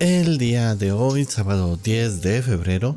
[0.00, 2.96] El día de hoy, sábado 10 de febrero,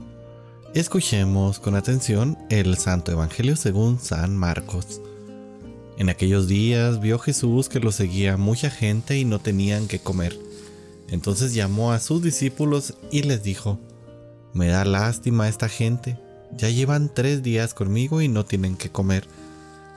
[0.74, 5.02] escuchemos con atención el Santo Evangelio según San Marcos.
[5.98, 10.40] En aquellos días vio Jesús que lo seguía mucha gente y no tenían que comer.
[11.10, 13.82] Entonces llamó a sus discípulos y les dijo,
[14.54, 16.18] Me da lástima esta gente,
[16.56, 19.28] ya llevan tres días conmigo y no tienen que comer.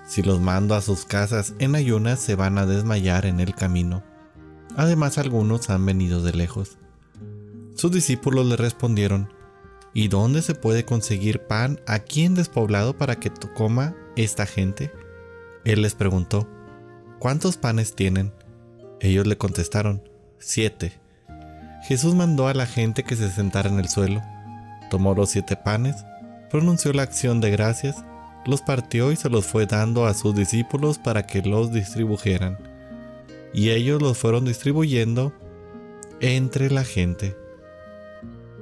[0.08, 4.02] Si los mando a sus casas en ayunas se van a desmayar en el camino.
[4.74, 6.78] Además algunos han venido de lejos.
[7.76, 9.32] Sus discípulos le respondieron,
[9.92, 14.92] ¿Y dónde se puede conseguir pan aquí en despoblado para que coma esta gente?
[15.64, 16.48] Él les preguntó,
[17.18, 18.32] ¿cuántos panes tienen?
[19.00, 20.02] Ellos le contestaron,
[20.38, 21.00] siete.
[21.86, 24.22] Jesús mandó a la gente que se sentara en el suelo,
[24.90, 25.96] tomó los siete panes,
[26.50, 28.04] pronunció la acción de gracias,
[28.46, 32.58] los partió y se los fue dando a sus discípulos para que los distribuyeran.
[33.52, 35.32] Y ellos los fueron distribuyendo
[36.20, 37.45] entre la gente.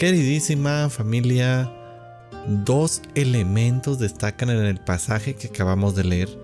[0.00, 1.70] Queridísima familia,
[2.48, 6.38] dos elementos destacan en el pasaje que acabamos de leer.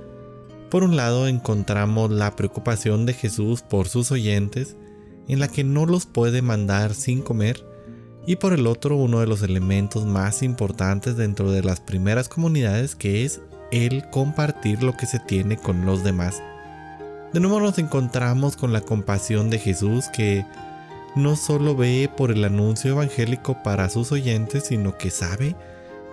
[0.68, 4.76] Por un lado encontramos la preocupación de Jesús por sus oyentes,
[5.26, 7.64] en la que no los puede mandar sin comer,
[8.26, 12.94] y por el otro uno de los elementos más importantes dentro de las primeras comunidades
[12.94, 13.40] que es
[13.72, 16.42] el compartir lo que se tiene con los demás.
[17.32, 20.44] De nuevo nos encontramos con la compasión de Jesús que
[21.16, 25.56] no solo ve por el anuncio evangélico para sus oyentes, sino que sabe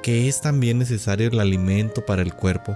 [0.02, 2.76] que es también necesario el alimento para el cuerpo.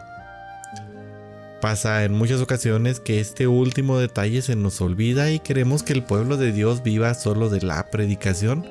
[1.62, 6.04] Pasa en muchas ocasiones que este último detalle se nos olvida y queremos que el
[6.04, 8.66] pueblo de Dios viva solo de la predicación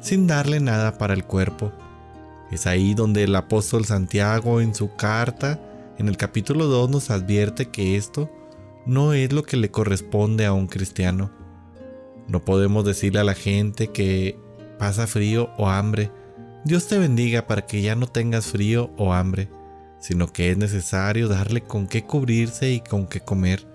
[0.00, 1.72] sin darle nada para el cuerpo.
[2.50, 5.60] Es ahí donde el apóstol Santiago en su carta
[5.98, 8.30] en el capítulo 2 nos advierte que esto
[8.86, 11.41] no es lo que le corresponde a un cristiano.
[12.32, 14.38] No podemos decirle a la gente que
[14.78, 16.10] pasa frío o hambre,
[16.64, 19.50] Dios te bendiga para que ya no tengas frío o hambre,
[20.00, 23.68] sino que es necesario darle con qué cubrirse y con qué comer.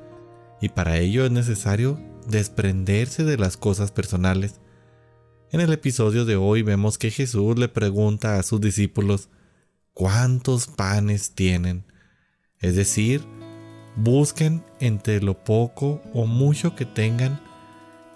[0.59, 4.59] Y para ello es necesario desprenderse de las cosas personales.
[5.51, 9.29] En el episodio de hoy vemos que Jesús le pregunta a sus discípulos,
[9.93, 11.85] ¿cuántos panes tienen?
[12.59, 13.21] Es decir,
[13.97, 17.39] busquen entre lo poco o mucho que tengan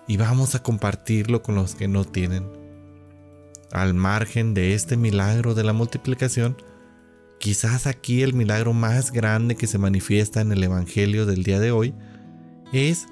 [0.08, 2.46] y vamos a compartirlo con los que no tienen.
[3.72, 6.58] Al margen de este milagro de la multiplicación,
[7.40, 11.72] quizás aquí el milagro más grande que se manifiesta en el Evangelio del día de
[11.72, 11.94] hoy
[12.74, 13.08] es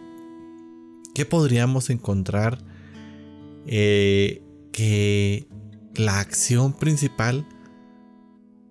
[1.15, 2.59] que podríamos encontrar
[3.65, 5.47] eh, que
[5.95, 7.47] la acción principal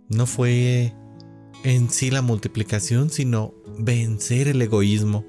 [0.08, 0.94] no fue
[1.64, 5.24] en sí la multiplicación, sino vencer el egoísmo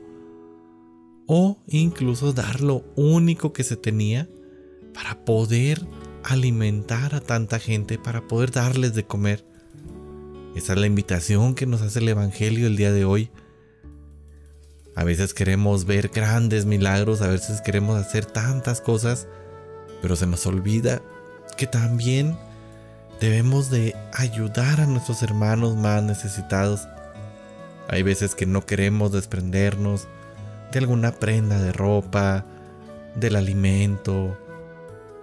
[1.31, 4.27] o incluso dar lo único que se tenía
[4.95, 5.85] para poder
[6.23, 9.45] alimentar a tanta gente, para poder darles de comer.
[10.55, 13.29] Esa es la invitación que nos hace el Evangelio el día de hoy.
[14.95, 19.27] A veces queremos ver grandes milagros, a veces queremos hacer tantas cosas,
[20.01, 20.99] pero se nos olvida
[21.57, 22.35] que también
[23.21, 26.87] debemos de ayudar a nuestros hermanos más necesitados.
[27.87, 30.07] Hay veces que no queremos desprendernos,
[30.71, 32.45] de alguna prenda de ropa,
[33.15, 34.37] del alimento,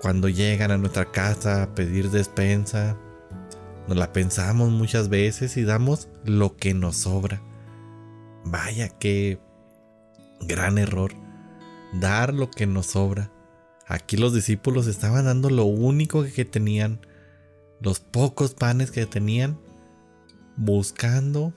[0.01, 2.97] cuando llegan a nuestra casa a pedir despensa,
[3.89, 7.41] nos la pensamos muchas veces y damos lo que nos sobra.
[8.45, 9.41] Vaya qué
[10.41, 11.13] gran error,
[11.93, 13.33] dar lo que nos sobra.
[13.87, 17.01] Aquí los discípulos estaban dando lo único que tenían,
[17.81, 19.59] los pocos panes que tenían,
[20.57, 21.55] buscando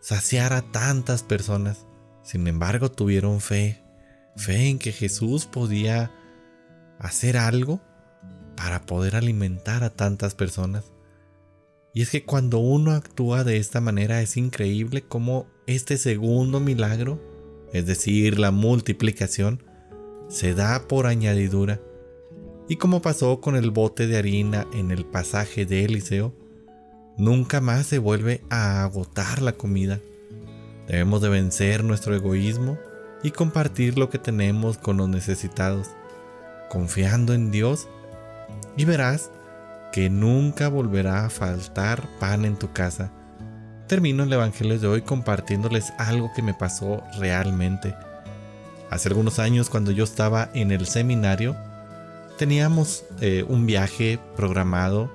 [0.00, 1.87] saciar a tantas personas.
[2.28, 3.82] Sin embargo, tuvieron fe,
[4.36, 6.10] fe en que Jesús podía
[6.98, 7.80] hacer algo
[8.54, 10.92] para poder alimentar a tantas personas.
[11.94, 17.18] Y es que cuando uno actúa de esta manera es increíble cómo este segundo milagro,
[17.72, 19.62] es decir, la multiplicación,
[20.28, 21.80] se da por añadidura.
[22.68, 26.34] Y como pasó con el bote de harina en el pasaje de Eliseo,
[27.16, 29.98] nunca más se vuelve a agotar la comida.
[30.88, 32.78] Debemos de vencer nuestro egoísmo
[33.22, 35.88] y compartir lo que tenemos con los necesitados,
[36.70, 37.88] confiando en Dios
[38.76, 39.30] y verás
[39.92, 43.12] que nunca volverá a faltar pan en tu casa.
[43.86, 47.94] Termino el Evangelio de hoy compartiéndoles algo que me pasó realmente.
[48.90, 51.54] Hace algunos años cuando yo estaba en el seminario,
[52.38, 55.10] teníamos eh, un viaje programado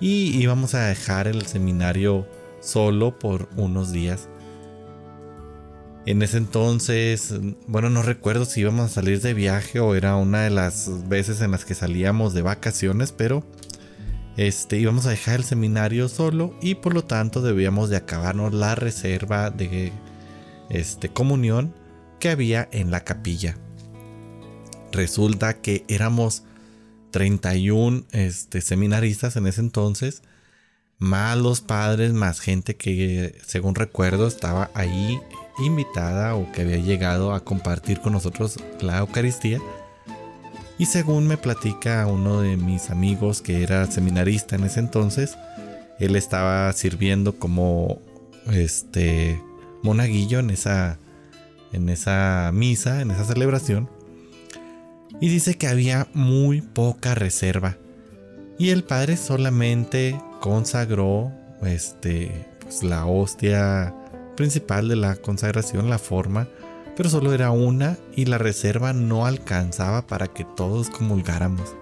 [0.00, 2.26] y íbamos a dejar el seminario
[2.60, 4.28] solo por unos días.
[6.04, 7.32] En ese entonces,
[7.68, 11.40] bueno, no recuerdo si íbamos a salir de viaje o era una de las veces
[11.40, 13.44] en las que salíamos de vacaciones, pero
[14.36, 18.74] este íbamos a dejar el seminario solo y por lo tanto debíamos de acabarnos la
[18.74, 19.92] reserva de
[20.70, 21.72] este comunión
[22.18, 23.56] que había en la capilla.
[24.90, 26.42] Resulta que éramos
[27.12, 30.22] 31 este, seminaristas en ese entonces,
[30.98, 35.20] más los padres, más gente que según recuerdo estaba ahí
[35.58, 39.58] invitada o que había llegado a compartir con nosotros la Eucaristía.
[40.78, 45.36] Y según me platica uno de mis amigos que era seminarista en ese entonces,
[45.98, 48.00] él estaba sirviendo como
[48.50, 49.40] este
[49.82, 50.98] monaguillo en esa
[51.72, 53.88] en esa misa, en esa celebración.
[55.20, 57.76] Y dice que había muy poca reserva.
[58.58, 61.32] Y el padre solamente consagró
[61.62, 63.94] este pues la hostia
[64.36, 66.48] principal de la consagración, la forma,
[66.96, 71.74] pero solo era una y la reserva no alcanzaba para que todos comulgáramos.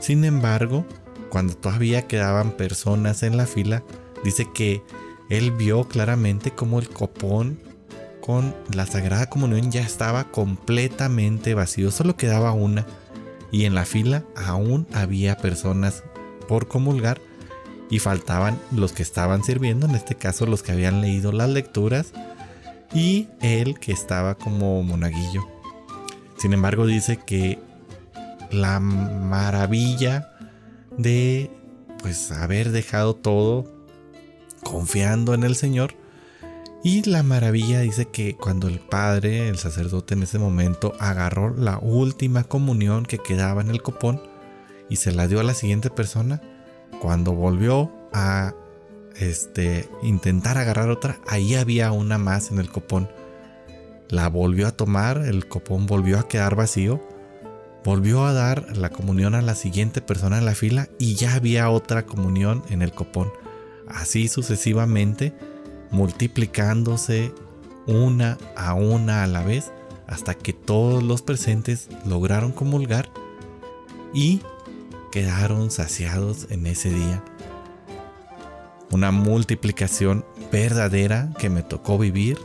[0.00, 0.86] Sin embargo,
[1.28, 3.82] cuando todavía quedaban personas en la fila,
[4.22, 4.82] dice que
[5.30, 7.58] él vio claramente como el copón
[8.20, 12.86] con la Sagrada Comunión ya estaba completamente vacío, solo quedaba una
[13.52, 16.02] y en la fila aún había personas
[16.48, 17.20] por comulgar
[17.90, 22.12] y faltaban los que estaban sirviendo, en este caso los que habían leído las lecturas
[22.92, 25.46] y él que estaba como monaguillo.
[26.38, 27.58] Sin embargo dice que
[28.50, 30.30] la maravilla
[30.96, 31.50] de
[32.00, 33.64] pues haber dejado todo
[34.62, 35.94] confiando en el Señor
[36.84, 41.78] y la maravilla dice que cuando el padre, el sacerdote en ese momento, agarró la
[41.78, 44.20] última comunión que quedaba en el copón
[44.90, 46.42] y se la dio a la siguiente persona,
[47.04, 48.54] cuando volvió a
[49.16, 53.10] este, intentar agarrar otra, ahí había una más en el copón.
[54.08, 57.06] La volvió a tomar, el copón volvió a quedar vacío,
[57.84, 61.68] volvió a dar la comunión a la siguiente persona en la fila y ya había
[61.68, 63.30] otra comunión en el copón.
[63.86, 65.34] Así sucesivamente,
[65.90, 67.34] multiplicándose
[67.86, 69.72] una a una a la vez
[70.06, 73.10] hasta que todos los presentes lograron comulgar
[74.14, 74.40] y
[75.14, 77.22] quedaron saciados en ese día.
[78.90, 82.36] Una multiplicación verdadera que me tocó vivir,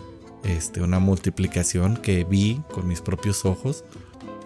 [0.44, 3.86] este, una multiplicación que vi con mis propios ojos,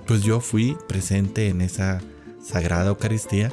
[0.07, 1.99] pues yo fui presente en esa
[2.41, 3.51] sagrada Eucaristía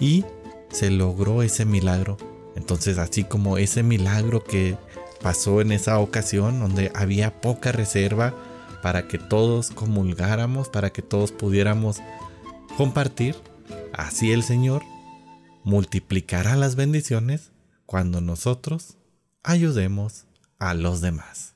[0.00, 0.24] y
[0.72, 2.16] se logró ese milagro.
[2.56, 4.76] Entonces, así como ese milagro que
[5.22, 8.34] pasó en esa ocasión donde había poca reserva
[8.82, 11.98] para que todos comulgáramos, para que todos pudiéramos
[12.76, 13.36] compartir,
[13.96, 14.82] Así el Señor
[15.62, 17.52] multiplicará las bendiciones
[17.86, 18.96] cuando nosotros
[19.44, 20.26] ayudemos
[20.58, 21.53] a los demás.